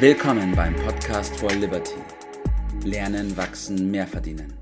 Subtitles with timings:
[0.00, 1.96] Willkommen beim Podcast for Liberty.
[2.84, 4.54] Lernen, wachsen, mehr verdienen.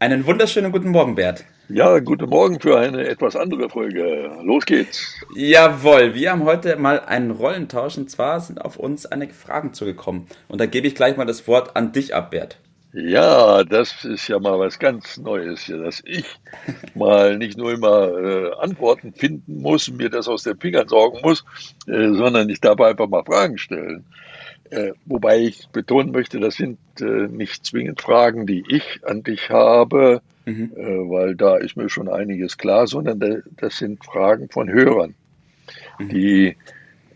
[0.00, 1.44] Einen wunderschönen guten Morgen, Bert.
[1.68, 4.32] Ja, guten Morgen für eine etwas andere Folge.
[4.42, 5.14] Los geht's.
[5.36, 10.26] Jawohl, wir haben heute mal einen Rollentausch und zwar sind auf uns einige Fragen zugekommen.
[10.48, 12.58] Und da gebe ich gleich mal das Wort an dich ab, Bert.
[13.00, 16.26] Ja, das ist ja mal was ganz Neues hier, dass ich
[16.96, 21.20] mal nicht nur immer äh, Antworten finden muss und mir das aus den Fingern sorgen
[21.22, 21.44] muss,
[21.86, 24.04] äh, sondern ich darf einfach mal Fragen stellen.
[24.70, 29.48] Äh, wobei ich betonen möchte, das sind äh, nicht zwingend Fragen, die ich an dich
[29.48, 30.72] habe, mhm.
[30.74, 35.14] äh, weil da ist mir schon einiges klar, sondern das sind Fragen von Hörern,
[36.00, 36.08] mhm.
[36.08, 36.56] die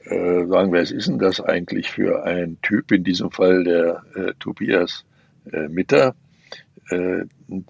[0.05, 4.05] äh, sagen, wer ist denn das eigentlich für ein Typ, in diesem Fall der
[4.39, 5.05] Tobias
[5.51, 6.15] äh, Mitter.
[6.91, 7.25] Äh,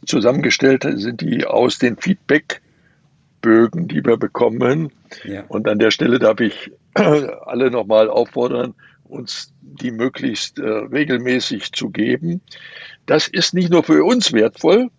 [0.06, 4.92] zusammengestellt sind die aus den Feedbackbögen, die wir bekommen.
[5.24, 5.44] Ja.
[5.48, 11.90] Und an der Stelle darf ich alle nochmal auffordern, uns die möglichst äh, regelmäßig zu
[11.90, 12.40] geben.
[13.06, 14.90] Das ist nicht nur für uns wertvoll,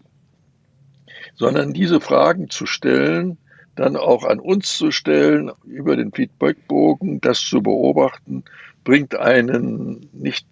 [1.36, 3.38] sondern diese Fragen zu stellen,
[3.76, 8.44] dann auch an uns zu stellen, über den Feedbackbogen, das zu beobachten,
[8.84, 10.46] bringt einen nicht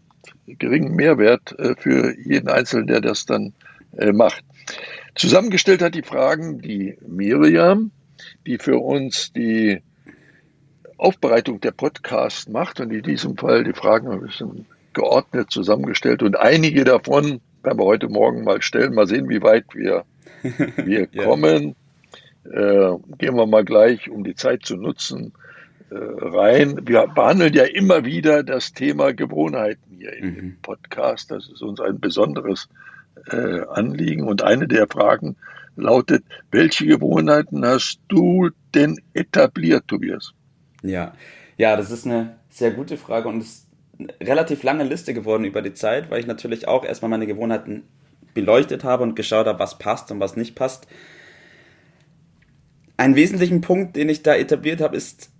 [0.48, 3.54] geringen Mehrwert äh, für jeden Einzelnen, der das dann
[3.98, 4.44] äh, macht.
[5.16, 7.92] Zusammengestellt hat die Fragen die Miriam,
[8.46, 9.82] die für uns die
[10.98, 16.38] Aufbereitung der Podcasts macht und in diesem Fall die Fragen ein bisschen geordnet zusammengestellt und
[16.38, 20.06] einige davon werden wir heute Morgen mal stellen, mal sehen, wie weit wir,
[20.44, 21.24] wir ja.
[21.24, 21.76] kommen.
[22.44, 25.34] Äh, gehen wir mal gleich, um die Zeit zu nutzen,
[25.96, 26.88] rein.
[26.88, 30.38] Wir behandeln ja immer wieder das Thema Gewohnheiten hier mhm.
[30.38, 31.32] im Podcast.
[31.32, 32.70] Das ist uns ein besonderes
[33.30, 34.24] äh, Anliegen.
[34.24, 35.36] Und eine der Fragen
[35.76, 40.34] lautet, welche Gewohnheiten hast du denn etabliert, Tobias?
[40.82, 41.14] Ja,
[41.58, 43.68] ja, das ist eine sehr gute Frage und es ist
[44.00, 47.84] eine relativ lange Liste geworden über die Zeit, weil ich natürlich auch erstmal meine Gewohnheiten
[48.34, 50.88] beleuchtet habe und geschaut habe, was passt und was nicht passt.
[52.98, 55.32] Einen wesentlichen Punkt, den ich da etabliert habe, ist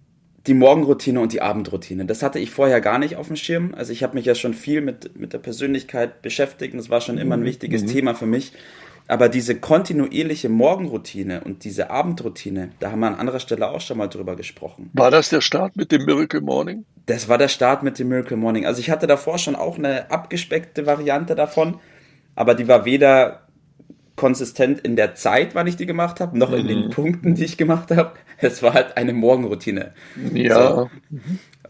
[0.48, 2.06] die Morgenroutine und die Abendroutine.
[2.06, 3.74] Das hatte ich vorher gar nicht auf dem Schirm.
[3.76, 7.02] Also ich habe mich ja schon viel mit, mit der Persönlichkeit beschäftigt und das war
[7.02, 7.46] schon immer ein mhm.
[7.46, 7.88] wichtiges mhm.
[7.88, 8.54] Thema für mich.
[9.08, 13.98] Aber diese kontinuierliche Morgenroutine und diese Abendroutine, da haben wir an anderer Stelle auch schon
[13.98, 14.90] mal drüber gesprochen.
[14.94, 16.86] War das der Start mit dem Miracle Morning?
[17.08, 18.66] Das war der Start mit dem Miracle Morning.
[18.66, 21.80] Also ich hatte davor schon auch eine abgespeckte Variante davon,
[22.36, 23.41] aber die war weder
[24.22, 26.90] konsistent in der Zeit, wann ich die gemacht habe, noch in den mhm.
[26.92, 28.12] Punkten, die ich gemacht habe.
[28.38, 29.94] Es war halt eine Morgenroutine.
[30.32, 30.76] Ja.
[30.76, 30.90] So.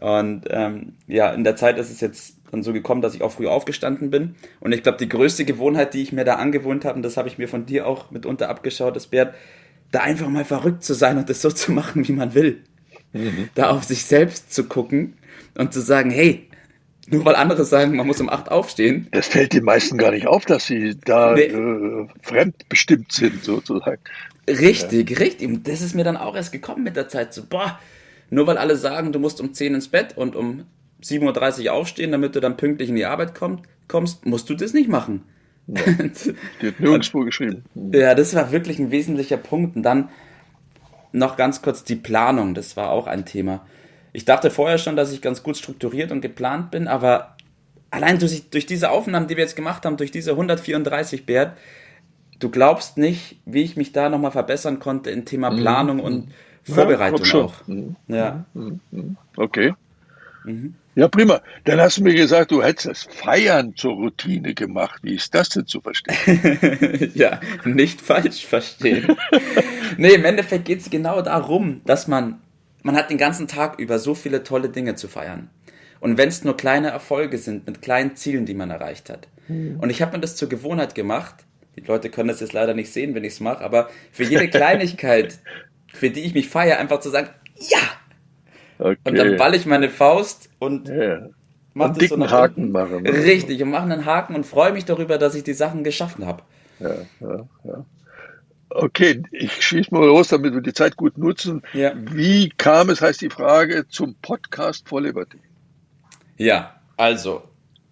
[0.00, 3.32] Und ähm, ja, in der Zeit ist es jetzt dann so gekommen, dass ich auch
[3.32, 4.34] früh aufgestanden bin.
[4.60, 7.26] Und ich glaube, die größte Gewohnheit, die ich mir da angewohnt habe, und das habe
[7.26, 9.34] ich mir von dir auch mitunter abgeschaut, ist, Bert,
[9.90, 12.62] da einfach mal verrückt zu sein und das so zu machen, wie man will.
[13.14, 13.48] Mhm.
[13.54, 15.14] Da auf sich selbst zu gucken
[15.56, 16.48] und zu sagen, hey,
[17.08, 19.08] nur weil andere sagen, man muss um acht aufstehen.
[19.10, 21.42] Das fällt den meisten gar nicht auf, dass sie da nee.
[21.42, 24.00] äh, fremdbestimmt sind, sozusagen.
[24.48, 25.18] Richtig, ja.
[25.18, 25.64] richtig.
[25.64, 27.34] Das ist mir dann auch erst gekommen mit der Zeit.
[27.34, 27.78] So, boah,
[28.30, 30.64] nur weil alle sagen, du musst um zehn ins Bett und um
[31.02, 34.72] 7.30 Uhr aufstehen, damit du dann pünktlich in die Arbeit komm, kommst, musst du das
[34.72, 35.22] nicht machen.
[35.66, 35.82] Ja,
[36.60, 37.64] die nirgendwo geschrieben.
[37.74, 39.76] Ja, das war wirklich ein wesentlicher Punkt.
[39.76, 40.08] Und dann
[41.12, 43.64] noch ganz kurz die Planung, das war auch ein Thema.
[44.12, 47.36] Ich dachte vorher schon, dass ich ganz gut strukturiert und geplant bin, aber
[47.90, 51.56] allein durch, durch diese Aufnahmen, die wir jetzt gemacht haben, durch diese 134 Bert,
[52.38, 55.56] du glaubst nicht, wie ich mich da nochmal verbessern konnte in Thema mhm.
[55.58, 56.02] Planung mhm.
[56.02, 56.28] und
[56.64, 57.66] Vorbereitung ja, auch.
[57.66, 57.96] Mhm.
[58.08, 58.44] Ja.
[58.54, 59.16] Mhm.
[59.36, 59.74] Okay.
[60.44, 60.74] Mhm.
[60.94, 61.40] Ja, prima.
[61.64, 65.00] Dann hast du mir gesagt, du hättest das Feiern zur Routine gemacht.
[65.02, 67.10] Wie ist das denn zu verstehen?
[67.14, 69.16] ja, nicht falsch verstehen.
[69.96, 72.40] nee, im Endeffekt geht es genau darum, dass man
[72.82, 75.50] man hat den ganzen Tag über so viele tolle Dinge zu feiern.
[76.00, 79.28] Und wenn es nur kleine Erfolge sind, mit kleinen Zielen, die man erreicht hat.
[79.48, 79.78] Mhm.
[79.80, 81.36] Und ich habe mir das zur Gewohnheit gemacht.
[81.76, 84.48] Die Leute können das jetzt leider nicht sehen, wenn ich es mache, aber für jede
[84.50, 85.38] Kleinigkeit,
[85.86, 87.78] für die ich mich feiere, einfach zu sagen, ja!
[88.78, 88.98] Okay.
[89.04, 91.28] Und dann ball ich meine Faust und ja.
[91.72, 93.04] mach und das dicken so Haken machen.
[93.04, 93.12] Ne?
[93.12, 96.42] Richtig, und mache einen Haken und freue mich darüber, dass ich die Sachen geschaffen habe.
[96.80, 97.84] Ja, ja, ja.
[98.74, 101.62] Okay, ich schieße mal los, damit wir die Zeit gut nutzen.
[101.74, 101.92] Ja.
[101.94, 105.38] Wie kam es, heißt die Frage, zum Podcast for Liberty?
[106.38, 107.42] Ja, also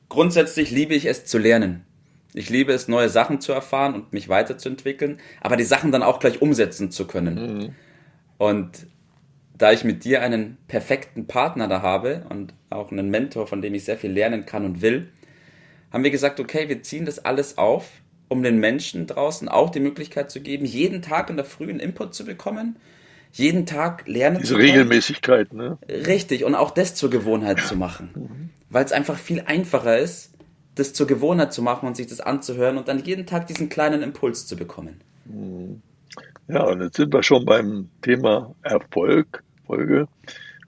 [0.08, 1.84] grundsätzlich liebe ich es zu lernen.
[2.32, 6.18] Ich liebe es, neue Sachen zu erfahren und mich weiterzuentwickeln, aber die Sachen dann auch
[6.18, 7.58] gleich umsetzen zu können.
[7.58, 7.74] Mhm.
[8.38, 8.86] Und
[9.52, 13.74] da ich mit dir einen perfekten Partner da habe und auch einen Mentor, von dem
[13.74, 15.10] ich sehr viel lernen kann und will,
[15.92, 17.99] haben wir gesagt, okay, wir ziehen das alles auf
[18.30, 21.80] um den Menschen draußen auch die Möglichkeit zu geben, jeden Tag in der Früh einen
[21.80, 22.76] Input zu bekommen,
[23.32, 24.70] jeden Tag lernen Diese zu können.
[24.70, 25.78] Regelmäßigkeit, ne?
[25.88, 28.10] Richtig, und auch das zur Gewohnheit zu machen.
[28.14, 28.50] Mhm.
[28.70, 30.32] Weil es einfach viel einfacher ist,
[30.76, 34.02] das zur Gewohnheit zu machen und sich das anzuhören und dann jeden Tag diesen kleinen
[34.02, 35.00] Impuls zu bekommen.
[35.24, 35.82] Mhm.
[36.46, 40.06] Ja, und jetzt sind wir schon beim Thema Erfolg, Folge.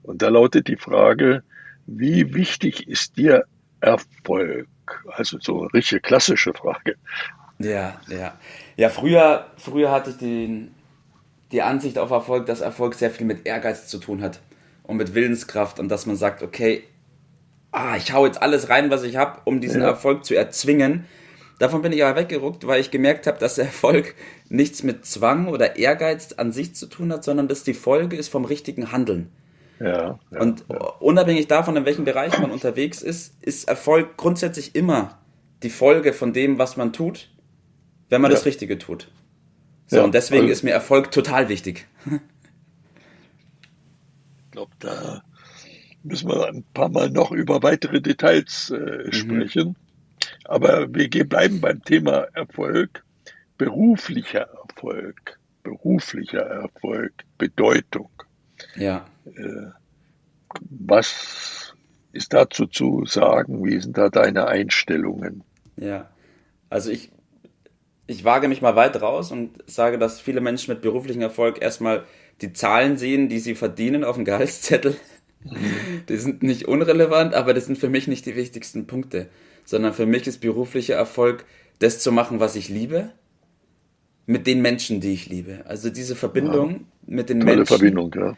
[0.01, 1.43] Und da lautet die Frage,
[1.85, 3.45] wie wichtig ist dir
[3.79, 4.67] Erfolg?
[5.07, 6.95] Also so eine richtige klassische Frage.
[7.63, 8.33] Ja, ja.
[8.75, 10.73] Ja, früher, früher hatte ich den,
[11.51, 14.39] die Ansicht auf Erfolg, dass Erfolg sehr viel mit Ehrgeiz zu tun hat
[14.83, 16.83] und mit Willenskraft und dass man sagt, okay,
[17.71, 19.87] ah, ich hau jetzt alles rein, was ich habe, um diesen ja.
[19.87, 21.05] Erfolg zu erzwingen.
[21.59, 24.15] Davon bin ich aber weggeruckt, weil ich gemerkt habe, dass Erfolg
[24.49, 28.29] nichts mit Zwang oder Ehrgeiz an sich zu tun hat, sondern dass die Folge ist
[28.29, 29.31] vom richtigen Handeln.
[29.79, 30.65] Ja, ja, und
[30.99, 35.17] unabhängig davon, in welchem Bereich man unterwegs ist, ist Erfolg grundsätzlich immer
[35.63, 37.29] die Folge von dem, was man tut,
[38.13, 39.09] wenn man das Richtige tut.
[39.87, 41.87] So, und deswegen also, ist mir Erfolg total wichtig.
[44.45, 45.23] Ich glaube, da
[46.03, 49.11] müssen wir ein paar Mal noch über weitere Details äh, mhm.
[49.11, 49.67] sprechen.
[49.69, 49.75] Mhm.
[50.45, 53.03] Aber wir bleiben beim Thema Erfolg.
[53.57, 58.11] Beruflicher Erfolg, beruflicher Erfolg, Bedeutung.
[58.75, 59.07] Ja.
[59.25, 59.71] Äh,
[60.69, 61.73] was
[62.11, 63.65] ist dazu zu sagen?
[63.65, 65.43] Wie sind da deine Einstellungen?
[65.77, 66.09] Ja,
[66.69, 67.11] also ich,
[68.07, 72.03] ich wage mich mal weit raus und sage, dass viele Menschen mit beruflichem Erfolg erstmal
[72.41, 74.95] die Zahlen sehen, die sie verdienen auf dem Gehaltszettel.
[75.43, 76.03] Mhm.
[76.09, 79.29] Die sind nicht unrelevant, aber das sind für mich nicht die wichtigsten Punkte,
[79.65, 81.45] sondern für mich ist beruflicher Erfolg,
[81.79, 83.11] das zu machen, was ich liebe,
[84.25, 85.63] mit den Menschen, die ich liebe.
[85.65, 86.79] Also diese Verbindung ja.
[87.07, 87.77] mit den Tolle Menschen.
[87.77, 88.33] Verbindung, ja.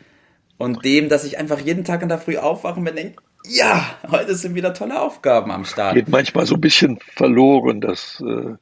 [0.57, 3.85] Und dem, dass ich einfach jeden Tag in der Früh aufwache und mir denke, ja,
[4.09, 5.95] heute sind wieder tolle Aufgaben am Start.
[5.95, 8.55] Geht manchmal so ein bisschen verloren, dass äh,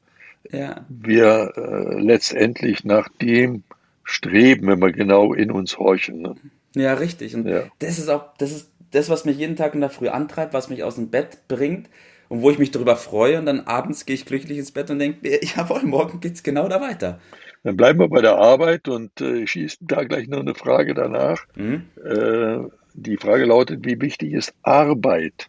[0.51, 0.85] ja.
[0.89, 3.63] wir äh, letztendlich nach dem
[4.03, 6.21] streben, wenn wir genau in uns horchen.
[6.21, 6.35] Ne?
[6.75, 7.35] Ja, richtig.
[7.35, 7.63] Und ja.
[7.79, 10.69] das ist auch, das ist das, was mich jeden Tag in der Früh antreibt, was
[10.69, 11.89] mich aus dem Bett bringt
[12.29, 14.99] und wo ich mich darüber freue und dann abends gehe ich glücklich ins Bett und
[14.99, 17.19] denke, jawohl, morgen geht es genau da weiter.
[17.63, 20.93] Dann bleiben wir bei der Arbeit und äh, ich schieße da gleich noch eine Frage
[20.93, 21.45] danach.
[21.55, 21.83] Mhm.
[22.03, 25.47] Äh, die Frage lautet, wie wichtig ist Arbeit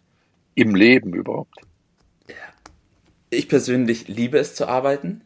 [0.55, 1.59] im Leben überhaupt?
[3.35, 5.21] Ich persönlich liebe es zu arbeiten.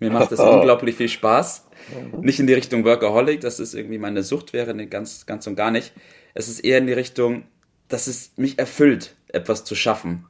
[0.00, 1.66] Mir macht das unglaublich viel Spaß.
[2.12, 2.20] Mhm.
[2.20, 5.56] Nicht in die Richtung Workaholic, dass es irgendwie meine Sucht wäre, nee, ganz, ganz und
[5.56, 5.92] gar nicht.
[6.34, 7.44] Es ist eher in die Richtung,
[7.88, 10.26] dass es mich erfüllt, etwas zu schaffen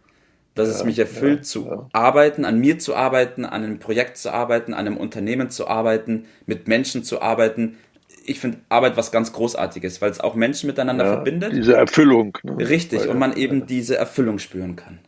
[0.55, 1.89] dass ja, es mich erfüllt, ja, zu ja.
[1.93, 6.27] arbeiten, an mir zu arbeiten, an einem Projekt zu arbeiten, an einem Unternehmen zu arbeiten,
[6.47, 7.79] mit Menschen zu arbeiten.
[8.25, 11.55] Ich finde Arbeit was ganz Großartiges, weil es auch Menschen miteinander verbindet.
[11.55, 12.39] Diese Erfüllung.
[12.43, 12.69] Ne?
[12.69, 14.99] Richtig, weil, und man eben diese Erfüllung spüren kann.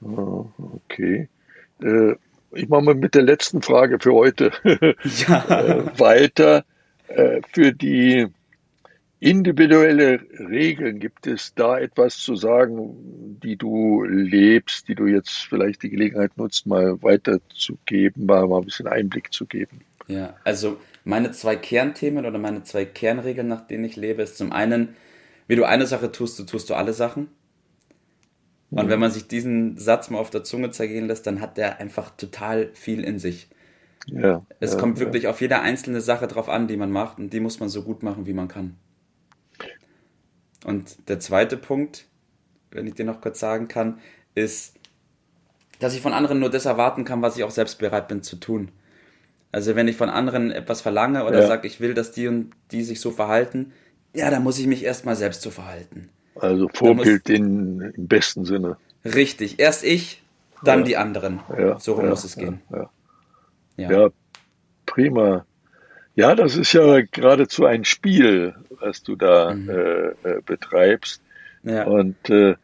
[0.90, 1.28] Okay.
[1.82, 2.14] Äh,
[2.52, 4.94] ich mache mal mit der letzten Frage für heute äh,
[5.98, 6.64] weiter.
[7.08, 8.28] Äh, für die
[9.24, 11.00] individuelle Regeln?
[11.00, 16.36] Gibt es da etwas zu sagen, die du lebst, die du jetzt vielleicht die Gelegenheit
[16.36, 19.80] nutzt, mal weiterzugeben, mal, mal ein bisschen Einblick zu geben?
[20.08, 24.52] Ja, also meine zwei Kernthemen oder meine zwei Kernregeln, nach denen ich lebe, ist zum
[24.52, 24.94] einen,
[25.48, 27.28] wie du eine Sache tust, so tust du alle Sachen.
[28.74, 31.78] Und wenn man sich diesen Satz mal auf der Zunge zergehen lässt, dann hat der
[31.78, 33.48] einfach total viel in sich.
[34.06, 35.30] Ja, es ja, kommt wirklich ja.
[35.30, 38.02] auf jede einzelne Sache drauf an, die man macht und die muss man so gut
[38.02, 38.76] machen, wie man kann.
[40.64, 42.06] Und der zweite Punkt,
[42.70, 44.00] wenn ich dir noch kurz sagen kann,
[44.34, 44.74] ist,
[45.78, 48.36] dass ich von anderen nur das erwarten kann, was ich auch selbst bereit bin zu
[48.36, 48.72] tun.
[49.52, 52.82] Also wenn ich von anderen etwas verlange oder sage, ich will, dass die und die
[52.82, 53.72] sich so verhalten,
[54.14, 56.10] ja, dann muss ich mich erstmal selbst so verhalten.
[56.36, 58.76] Also Vorbild in, im besten Sinne.
[59.04, 59.58] Richtig.
[59.58, 60.22] Erst ich,
[60.62, 60.84] dann ja.
[60.84, 61.40] die anderen.
[61.56, 61.78] Ja.
[61.78, 62.60] So rum muss es gehen.
[63.76, 64.08] Ja.
[64.86, 65.44] prima.
[66.16, 69.68] Ja, das ist ja geradezu ein Spiel, was du da mhm.
[69.68, 71.20] äh, äh, betreibst.
[71.64, 71.84] Ja.
[71.86, 72.54] Und äh,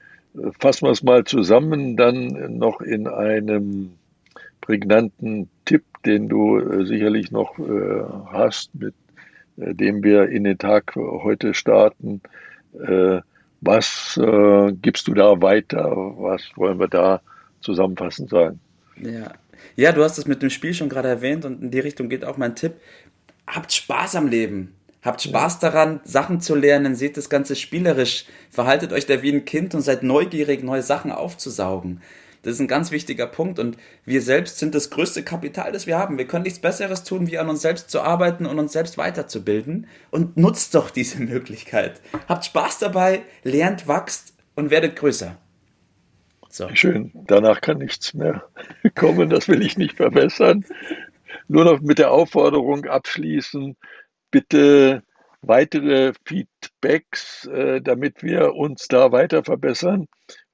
[0.58, 3.92] fassen wir es mal zusammen, dann noch in einem
[4.60, 8.94] prägnanten Tipp, den du äh, sicherlich noch äh, hast, mit
[9.56, 12.20] äh, dem wir in den Tag heute starten.
[12.74, 13.20] Äh,
[13.60, 15.84] was äh, gibst du da weiter?
[16.16, 17.20] Was wollen wir da
[17.60, 18.60] zusammenfassend sagen?
[18.96, 19.32] Ja.
[19.76, 22.24] ja, du hast es mit dem Spiel schon gerade erwähnt und in die Richtung geht
[22.24, 22.74] auch mein Tipp
[23.54, 24.74] habt Spaß am Leben.
[25.02, 29.46] Habt Spaß daran, Sachen zu lernen, seht das Ganze spielerisch, verhaltet euch da wie ein
[29.46, 32.02] Kind und seid neugierig, neue Sachen aufzusaugen.
[32.42, 35.98] Das ist ein ganz wichtiger Punkt und wir selbst sind das größte Kapital, das wir
[35.98, 36.18] haben.
[36.18, 39.86] Wir können nichts Besseres tun, wie an uns selbst zu arbeiten und uns selbst weiterzubilden
[40.10, 42.00] und nutzt doch diese Möglichkeit.
[42.28, 45.36] Habt Spaß dabei, lernt, wachst und werdet größer.
[46.48, 46.68] So.
[46.74, 48.44] Schön, danach kann nichts mehr
[48.96, 50.64] kommen, das will ich nicht verbessern
[51.50, 53.76] nur noch mit der Aufforderung abschließen,
[54.30, 55.02] bitte
[55.42, 60.06] weitere Feedbacks, äh, damit wir uns da weiter verbessern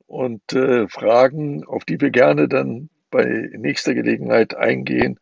[0.07, 5.19] und äh, Fragen, auf die wir gerne dann bei nächster Gelegenheit eingehen.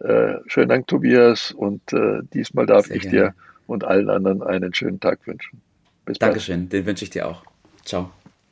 [0.00, 1.52] Äh, schönen Dank, Tobias.
[1.52, 3.16] Und äh, diesmal darf Sehr ich gerne.
[3.16, 3.34] dir
[3.66, 5.60] und allen anderen einen schönen Tag wünschen.
[6.04, 6.72] Bis Dankeschön, bald.
[6.72, 7.44] den wünsche ich dir auch.
[7.84, 8.10] Ciao.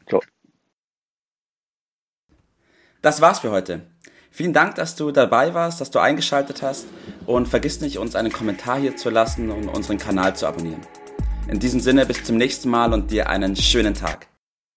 [0.09, 0.23] Ciao.
[3.03, 3.83] Das war's für heute.
[4.31, 6.87] Vielen Dank, dass du dabei warst, dass du eingeschaltet hast
[7.27, 10.83] und vergiss nicht, uns einen Kommentar hier zu lassen und unseren Kanal zu abonnieren.
[11.49, 14.30] In diesem Sinne bis zum nächsten Mal und dir einen schönen Tag.